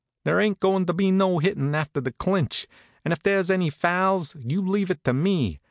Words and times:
There 0.25 0.39
ain't 0.39 0.59
goin' 0.59 0.87
to 0.87 0.93
be 0.93 1.11
no 1.11 1.37
hittin' 1.37 1.75
after 1.75 2.01
the 2.01 2.11
clinch, 2.11 2.65
and 3.05 3.11
if 3.13 3.21
there's 3.21 3.51
any 3.51 3.69
fouls, 3.69 4.35
you 4.35 4.63
leave 4.67 4.89
it 4.89 5.03
to 5.03 5.13
me. 5.13 5.59